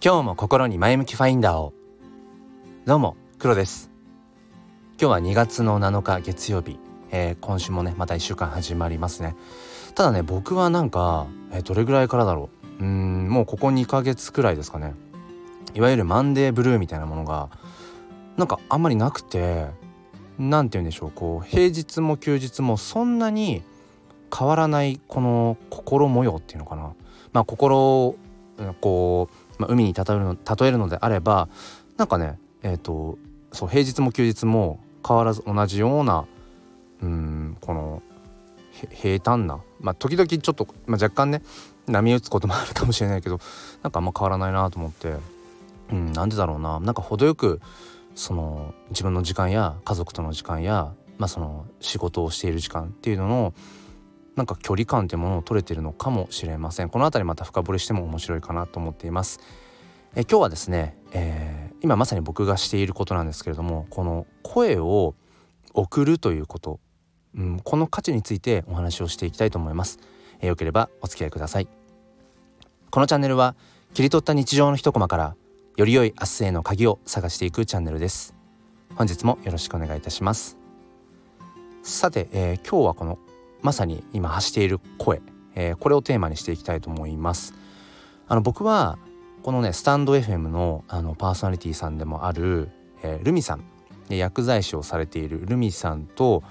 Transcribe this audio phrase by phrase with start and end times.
[0.00, 1.74] 今日も心に前向きファインダーを。
[2.86, 3.90] どうも黒です。
[4.90, 6.78] 今日は2月の7日月曜日、
[7.10, 9.34] えー、今週もねまた1週間始まりますね。
[9.96, 12.48] ただね僕はなんか、えー、どれぐらいからだろ
[12.78, 12.84] う。
[12.84, 14.94] うんもうここ2ヶ月くらいですかね。
[15.74, 17.48] いわゆるマンデーブルーみたいなものが
[18.36, 19.66] なんかあんまりなくて
[20.38, 21.10] 何て言うんでしょう。
[21.10, 23.64] こう平日も休日もそんなに
[24.32, 26.92] 変わらないこの心模様っていうのかな。
[27.32, 28.16] まあ心を
[28.80, 31.48] こうまあ、海に例えるの例えるのであれば
[31.96, 33.18] なんかねえっ、ー、と
[33.52, 36.26] そう平日も休日も変わらず同じような
[37.02, 38.02] うんこの
[38.90, 41.42] 平坦なまあ時々ちょっと、まあ、若干ね
[41.86, 43.40] 波打つこともあるかもしれないけど
[43.82, 45.14] なんかあんま変わらないなと思って
[45.90, 46.80] うんなんでだろうな。
[46.80, 47.60] なんか程よく
[48.14, 53.54] その自分の時間や家族との時間や、まあ、その仕事をしている時間っていうのの
[54.38, 56.88] なんか距離感っていうものを取れてるのかもしれません。
[56.90, 59.40] この辺りまた深掘りしても面白いかなと思っています。
[60.14, 65.14] え今日はですね、えー、今まさに僕がしていることなんですけれどもこの声を
[65.74, 66.80] 送るということ、
[67.36, 69.98] うん、この価値についてお話をしていきたいと思います、
[70.40, 71.68] えー、よければお付き合いください。
[72.90, 73.56] このチャンネルは
[73.92, 75.36] 切り取った日常の一コマから
[75.76, 78.34] より良い明日への鍵を探していくチャンネルです。
[78.94, 80.56] 本日もよろしくお願いいたします。
[81.82, 83.18] さて、えー、今日はこの
[83.62, 85.20] まさに今発している声、
[85.54, 87.54] えー、これをテーマにしていきたいと思います。
[88.28, 88.98] あの僕は
[89.42, 92.68] このねスタンド FM のあのパーソナリティさんでもある、
[93.02, 93.64] えー、ルミさん
[94.08, 96.48] 薬剤師をされているルミさんと、ま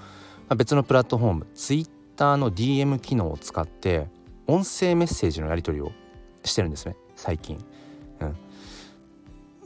[0.50, 4.08] あ、別のプラットフォーム Twitter の DM 機能を使って
[4.46, 5.92] 音声メッセージのやり取りを
[6.44, 7.58] してるんですね最近。
[8.20, 8.36] うん。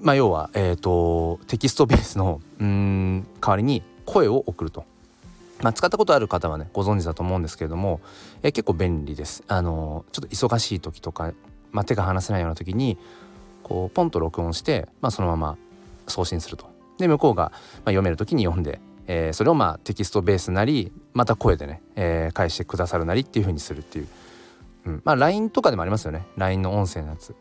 [0.00, 4.84] まあ、要は、えーと、とテキストベースのうん代わりに声を送ると。
[5.62, 8.00] まあ、使ったことある方はねご存知だと思うんですけれども、
[8.42, 9.44] え結構便利です。
[9.46, 11.32] あのちょっと忙しい時とか、
[11.70, 12.98] まあ、手が離せないような時に
[13.62, 15.56] こうポンと録音して、まあ、そのまま
[16.06, 16.70] 送信すると。
[16.98, 17.52] で向こうが、
[17.84, 24.08] ま、読める時に読んで、えー、それをまあテキストベースなりまた声でね、え、返してくださるなりっていう風にするっていう、
[24.86, 27.34] うん、まあ LINE とかでもありますよね LINE の音声のやつ。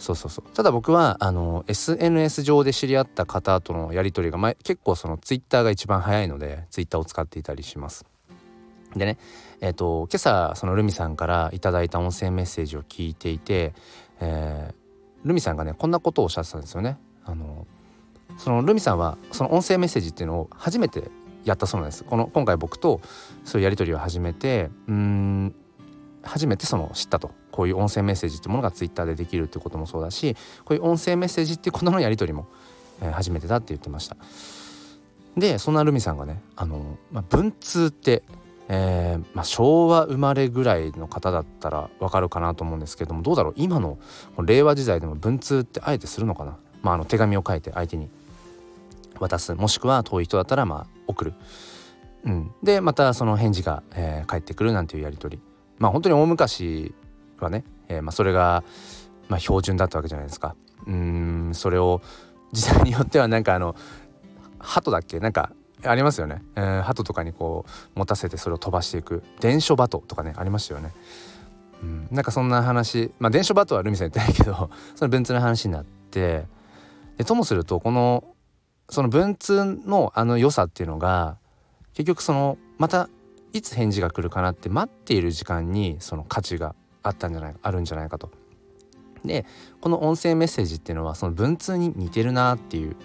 [0.00, 0.50] そうそうそう。
[0.54, 8.06] ただ僕はあの SNS 上で知り合った方とのやり取りが、ま、結構その Twitter が一番早いので Twitter を使っていたりします。
[8.96, 9.18] でね
[9.60, 13.74] えっ、ー、と今朝そのルミさんから頂いた音声メッセージを聞いていて、
[14.20, 16.98] えー、ルミさんがねこんなことをおっしゃってたんですよね。
[17.26, 17.66] あの
[18.38, 21.10] そのルミさんはその音声メッセージっていうのを初めて
[21.44, 22.04] やったそうなんです。
[22.04, 23.02] この今回僕と
[23.44, 25.54] そういうやり取りを始めてうん
[26.22, 27.32] 初めてその知ったと。
[27.50, 32.46] こういう音声メッセージってものがツイッターでできるってこともそうだしこういう音声メッセージってことのやり取りも、
[33.02, 34.16] えー、初めてだって言ってました。
[35.36, 38.24] でそんなルミさんがねあの、まあ、文通って、
[38.68, 43.54] えーまあ、昭和生まれぐらいの方だったらわかるかなと思うんですけどもどうだろう？
[43.56, 43.98] 今の
[44.44, 48.08] 令和時代でも文通ってあえてするのかな、まあ、あの手紙を書いて相手に
[49.20, 49.54] 渡す。
[49.54, 51.34] もしくは遠い人だったらまあ送る、
[52.24, 55.42] うん、でまたその返事が、えー、返ってくるなんていうやり取り。
[55.78, 56.92] まあ本当に大昔
[57.44, 58.62] はね、えー、まあ、それが、
[59.28, 60.54] まあ、標準だったわけじゃないですか。
[60.86, 62.00] うんそれを
[62.52, 63.76] 時代によってはなんかあの
[64.58, 65.20] 鳩だっけ？
[65.20, 65.52] なんか
[65.84, 67.64] ありますよね、えー、鳩とかにこ
[67.94, 70.92] う持たせてそれを飛ばしていく伝書バトとかねありましたよね。
[71.82, 76.46] うん、なんかそんな話まあ伝書バトはルミさん言ってないけど その文通の話になって
[77.16, 78.24] でともするとこの
[78.90, 81.38] その文通のあの良さっていうのが
[81.94, 83.08] 結局そのまた
[83.52, 88.30] いつ返事が来るかなって待っている時間にその価値があったんじゃないあるんじゃないかと。
[89.24, 89.44] で
[89.80, 92.96] この音声メッセージっていうのはその文通に似てるなっていう、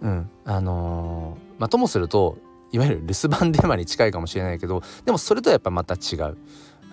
[0.00, 2.38] うんあのー、まあともすると
[2.72, 6.36] いわゆる留守番電話に近いかもしれないけどでもそれとはやっぱまた違う。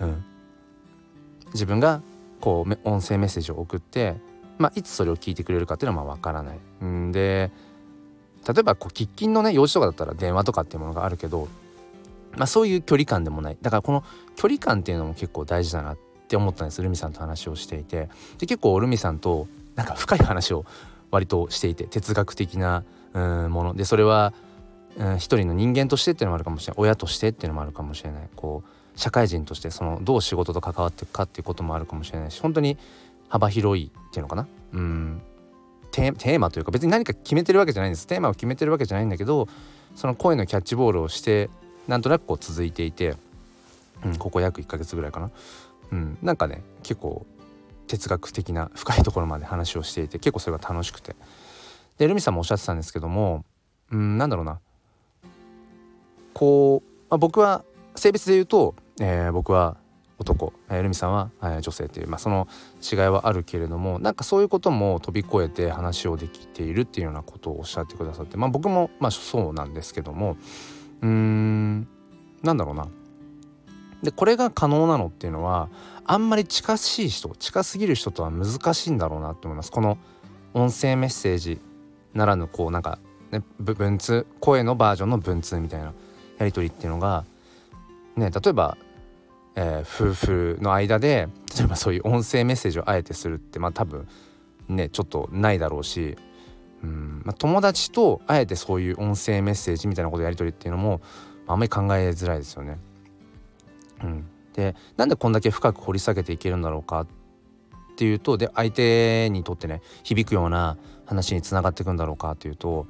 [0.00, 0.24] うん、
[1.52, 2.02] 自分が
[2.40, 4.16] こう音声メッセージを送って、
[4.58, 6.58] まあ、いつそれを聞いてくれるかっていうのはまあ分からない。
[6.82, 7.50] うんで
[8.46, 11.48] 例えばこう喫緊のね用事とかだったら電話とかっていうものがあるけど
[12.36, 14.04] まあ、そういう距離感でもないだからこの
[14.36, 18.08] 距離感っていうのも結構大事だなってって思ったんですルミさんと話をしていて。
[18.38, 20.64] で結構ルミさんとなんか深い話を
[21.10, 22.84] 割としていて哲学的な
[23.14, 23.74] うんもの。
[23.74, 24.32] でそれは、
[24.96, 26.80] うん、一人の人間としてっていうのもあるかもしれない。
[26.82, 28.28] 親としてっていうのもあるかもしれない。
[28.36, 32.78] こう社会人としてそのどう仕事と関わっていくかっていうこともあるかもしれないし本当に
[33.28, 34.46] 幅広いっていうのかな。
[34.72, 35.20] うん。
[35.90, 38.06] テーマというか別に何か決めてるわけじゃないんです。
[38.06, 39.48] テーマを決めてるわけじゃないんだけど
[39.96, 41.50] その声のキャッチボールをして
[41.88, 43.16] なんとなくこう続いていて、
[44.04, 45.32] うん、ここ約1ヶ月ぐらいかな、
[45.92, 47.26] うん、なんかね結構
[47.86, 51.16] 哲学的な深いところまで話をしていて結構それが楽しくて。
[51.98, 53.44] でルミさんもおっしゃってたんですけども、
[53.92, 54.58] うん、なんだろうな。
[56.32, 57.62] こう、まあ、僕は
[57.94, 59.76] 性別で言うと、えー、僕は
[60.18, 62.48] 男、えー、ルミさんは、えー、女性っていう、まあ、その
[62.80, 70.36] 違いはあるけれどもなんかそういうことも飛び越えて話をできているっていうようなことをおっしゃってくださって、まあ、僕も、まあ、そうなんですけども
[71.02, 71.88] うーん
[72.42, 72.88] なんだろうな。
[74.02, 75.68] でこれが可能なのっていうのは
[76.04, 79.98] あんまり近しい人近すぎる人とは難しいんだろうなと思いますこの
[80.54, 81.60] 音声メッセージ
[82.14, 82.98] ならぬこうなんか、
[83.30, 85.92] ね、文通声のバージョンの文通みたいな
[86.38, 87.24] やり取りっていうのが
[88.16, 88.76] ね例えば、
[89.54, 94.08] えー、夫婦の間で例えばそういう音声メッセージをあえてするってまあ多分
[94.68, 96.16] ねちょっとないだろうし
[96.82, 101.00] うん、まあ、友達とあえてそういう音声メッセージみたいなことやり取りっていうのも、
[101.46, 102.78] まあ、あんまり考えづらいですよね。
[104.54, 107.06] でなんでこんだけ深く掘り下げていけるんだろうかっ
[107.96, 110.76] ていうとで相手にとってね響くような
[111.06, 112.86] 話につながっていくんだろうかというと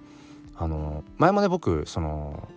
[0.57, 2.49] あの前もね僕その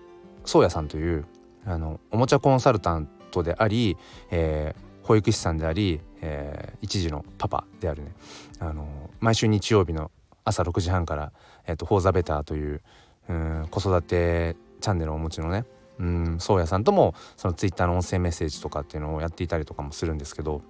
[0.46, 1.26] 宗谷さんという
[1.66, 3.98] あのおもちゃコンサルタントであり、
[4.30, 8.12] えー、保育士さんであり、えー、一児のパパであるね
[8.60, 10.12] あの毎週日曜日の
[10.44, 11.32] 朝6時半から
[11.66, 12.82] 「えーと、フォーザベターという
[13.30, 15.66] うん子育てチャンネルをお持ちのね
[16.00, 20.62] うん宗谷さんともそのツイッターの音声メッセージとかっていうのをやっていたりとかもするんですけど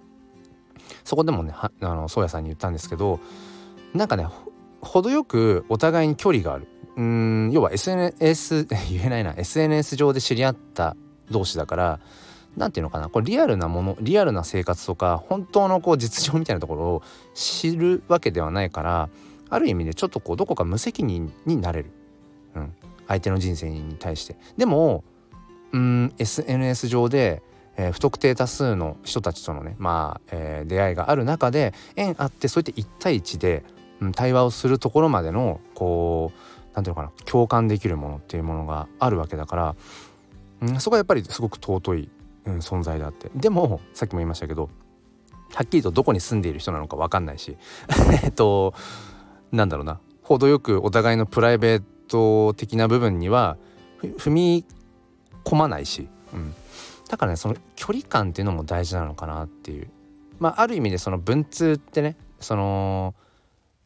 [1.03, 3.19] そこでもねあの宗谷さんに言ったんですけど
[3.93, 4.27] なんかね
[4.81, 6.67] 程よくお互いに距離がある。
[6.95, 9.33] うん要は SNS 言えないな。
[9.35, 10.95] SNS 上で知り合った
[11.31, 11.99] 同士だから
[12.55, 13.09] 何て言うのかな。
[13.09, 17.03] これリアルなものリアルな生活とか本当のこう実情みたいなところを
[17.33, 19.09] 知るわけではないから
[19.49, 21.91] ある意味でちょっとこうどこか無責任になれる、
[22.55, 22.73] うん、
[23.07, 24.35] 相手の人生に対して。
[24.57, 25.03] でも
[25.73, 27.41] SNS 上で、
[27.77, 33.63] えー、不特定多数の人たちとのねまあ、えー、出会いがある中で縁あってそうやって1対1で、
[34.01, 36.39] うん、対話をするところまでのこう
[36.75, 39.75] 何ていうのかな共感できるものっていうものがあるわけだから、
[40.61, 42.09] うん、そこはやっぱりすごく尊い、
[42.45, 43.31] うん、存在であって。
[43.35, 44.69] でもさっきも言いましたけど
[45.53, 47.57] はっきりとどこに住んでいる人なのか分かんないし
[48.23, 48.73] えっと
[49.51, 53.57] なんだろうな程よくお互いのプライベート的な部分には
[54.01, 54.65] 踏み
[55.43, 56.53] 込まないし、うん、
[57.09, 59.87] だからねその距離感っていうのも大事なのかなっていう。
[60.39, 63.15] まあある意味でその文通ってねその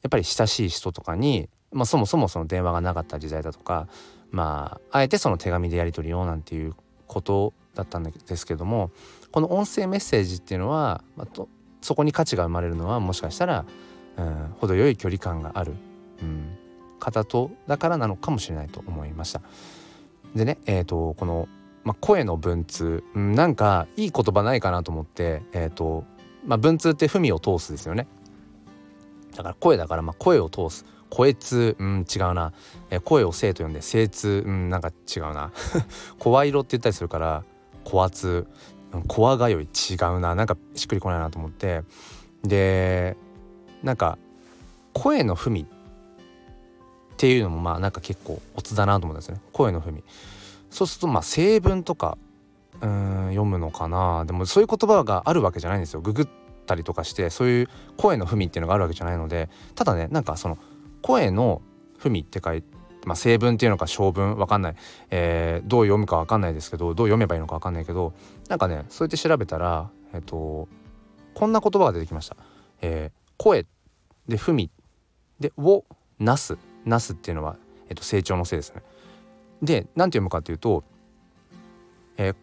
[0.01, 3.87] やっぱり親しい人とかに、まあ、そもそもその電話がなかった時代だとか
[4.31, 6.73] まああえてその手紙でやり取りをなんていう
[7.07, 8.91] ことだったんですけども
[9.31, 11.49] この音声メッセージっていうのは、まあ、と
[11.81, 13.65] そこに価値が生まれるのはもしかしたら、
[14.17, 15.73] うん、程よい距離感がある、
[16.21, 16.57] うん、
[16.99, 19.41] 方とだからなのかもしれないと思いました。
[20.35, 21.47] でね、えーと、この、
[21.83, 26.05] まあ、声の文通、うん、なんかいい言葉ないかなと思って、えーと
[26.45, 28.07] まあ、文通って文を通すですよね。
[29.35, 30.85] だから声だからまあ声を通す。
[31.09, 32.51] 声通うん違うな、
[32.89, 35.51] えー、声を生と呼んで声通うんなんか違うな。
[36.19, 37.43] 声色って言ったりするから
[37.83, 38.47] 声圧
[39.07, 40.35] 声がよい違うな。
[40.35, 41.83] なんかしっくりこないなと思って。
[42.43, 43.17] で
[43.83, 44.17] なんか
[44.93, 45.65] 声の文っ
[47.17, 49.41] っていうのもまあなんか結構オツだなと思うんですね。
[49.51, 50.03] 声の文
[50.69, 52.15] そうするとまあ成文とか
[52.79, 54.23] うん読むのかな。
[54.25, 56.01] でもそういう言葉があるわけじゃないんですよ。
[56.01, 56.27] ググっ
[56.67, 59.49] たりとかしてそういう声の文っていうのがあるわけじゃないので。
[59.73, 60.59] ただねなんかその
[61.01, 61.63] 声の
[61.97, 64.75] 文って書いてまあ、成文っていうのか小文わかんない、
[65.11, 68.13] えー、どう読むかわかんないですけどどう読めばいいのかわかんないけど
[68.49, 70.67] なんかねそうやって調べたらえっ、と
[71.33, 72.35] こんな言葉が出てきました。
[72.81, 73.65] えー、声
[74.27, 74.69] で文
[75.39, 75.85] でを
[76.19, 76.57] なす。
[76.87, 77.57] なすっていうのは、
[77.89, 78.81] えっと、成長のせいですね。
[79.61, 80.83] で何て読むかっていうと
[82.17, 82.35] 「えー、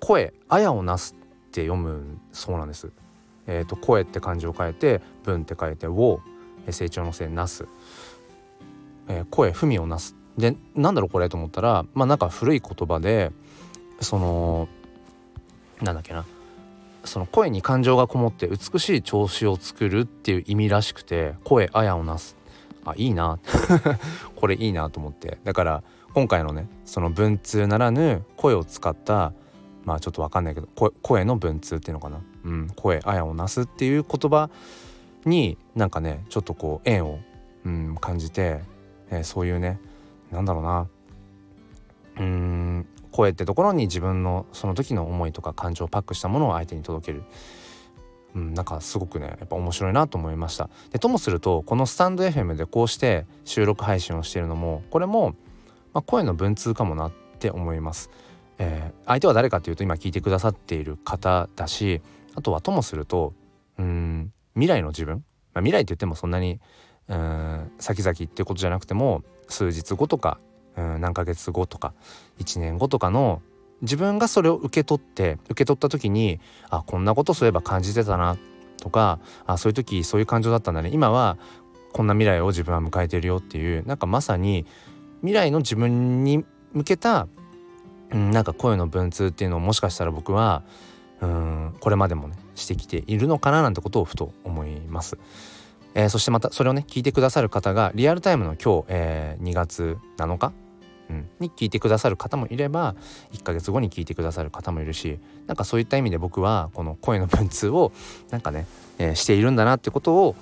[0.00, 1.14] 声あやをなす」
[1.48, 2.90] って読むそうなんです。
[3.48, 6.20] えーと、声って漢字を変えて文って書いて「を」
[6.72, 7.66] 成長のせいなす、
[9.08, 13.32] えー、声文をなすでなんだろうこれと思ったらまあなんか古い言葉で
[14.00, 14.68] その
[15.80, 16.24] なんだっけな
[17.04, 22.36] その声に感情がこもって美しい調子を作るっていう意味らしくて声あやをなす
[22.86, 23.38] あいいな。
[24.36, 25.38] これいいなと思って。
[25.44, 25.82] だから
[26.14, 29.32] 今回のねその文通ならぬ声を使った
[29.84, 30.68] まあちょっと分かんないけど
[31.02, 34.48] 声の文通っていうのかな、うん、声あやをなすっていう言葉
[35.26, 37.18] になんかねちょっとこう縁を、
[37.66, 38.62] うん、感じて、
[39.10, 39.78] えー、そういうね
[40.30, 40.88] なんだろうな。
[42.18, 47.24] うん声ってところに自分のその時の思いとか感情をパックしたものを相手に届ける。
[48.36, 50.68] うん、なんかすごくねやっぱ面白いなと思いました。
[50.92, 55.30] でともするとこのスタンド FM でこうして収録配信をしているのもこれも、
[55.94, 58.10] まあ、声の文通かもなって思います、
[58.58, 62.02] えー、相手は誰かというと今聞いてくださっている方だし
[62.34, 63.32] あとはともすると
[63.78, 65.24] うん未来の自分、
[65.54, 66.60] まあ、未来って言ってもそんなに
[67.08, 70.38] うん先々っていうことじゃなくても数日後とか
[70.76, 71.94] うん何ヶ月後とか
[72.38, 73.40] 1年後とかの
[73.82, 76.40] 自分がそれを受け取って受け取った時に
[76.70, 78.36] あこんなことそういえば感じてたな
[78.78, 81.36] とかあそういう時そういう感情だったんだね今は
[81.92, 84.66] こんな未来を自分は迎えてるよっていうなんかまさに
[85.20, 87.26] 未来の自分に向けた、
[88.10, 90.62] うん、なんか声の文通っていうのをもしかしたら僕は
[91.20, 95.16] うんこれまでもねしてきているのかななんてことをふと思います。
[95.94, 100.52] えー、そしてまたそれをね聞いてくださる方がリアルタイムの今日、えー、2月7日、
[101.08, 102.96] うん、に聞いてくださる方もいれば
[103.32, 107.92] 1ヶ月後に聞いてくださる方もいるしなんかそういった意味で僕はこの声の文通を
[108.30, 108.66] なんかね、
[108.98, 110.36] えー、しているんだなってことを、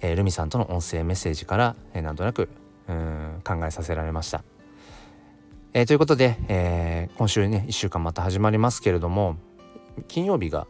[0.00, 2.48] えー、ルミさんとの音声メッセージから、えー、なんとなく
[2.88, 4.44] うん考えさせられました。
[5.72, 9.36] えー、ということで、えー、今週ね1週間また始まりますけれども
[10.06, 10.68] 金曜日が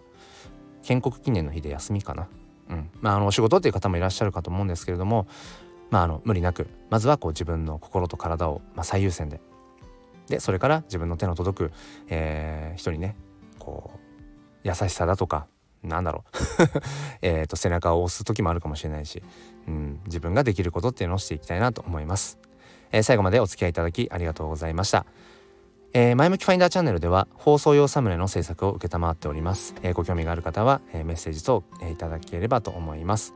[0.83, 2.29] 建国記念の日で休みかな。
[2.71, 5.27] うんまあ、あのお仕事っていう方もいらっしゃるかと思うんですけれども、
[5.91, 9.41] まあ、あの無理なくまずはこう自分の心と体を、まあ、最優先で。
[10.29, 11.73] でそれから自分の手の届く、
[12.09, 13.15] えー、人にね
[13.59, 13.99] こう
[14.67, 15.47] 優しさだとか
[15.83, 16.37] なんだろう。
[17.21, 19.23] えと背中を押す時もあるかもしれないし、
[19.69, 22.39] うん、自分ができることっていうのをしていきたいなと思います、
[22.91, 25.05] えー、最後までお付き合いいただきありがとうございました。
[25.97, 33.33] えー、前向きファインダーチャンネルでは放送用サムネの制作を承っております、えー、ご興味がある方は、えー、メッセージ等、え、いただければと思います。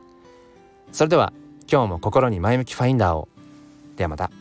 [0.91, 1.31] それでは
[1.71, 3.27] 今日も心に前向きファインダーを。
[3.95, 4.31] ではまた。